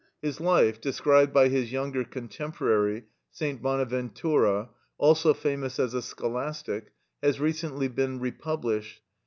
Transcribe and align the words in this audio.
His 0.19 0.39
life, 0.41 0.81
described 0.81 1.31
by 1.31 1.49
his 1.49 1.71
younger 1.71 2.03
contemporary, 2.03 3.05
St. 3.29 3.61
Bonaventura, 3.61 4.69
also 4.97 5.31
famous 5.31 5.77
as 5.77 5.93
a 5.93 6.01
scholastic, 6.01 6.91
has 7.21 7.39
recently 7.39 7.87
been 7.87 8.19
republished. 8.19 9.03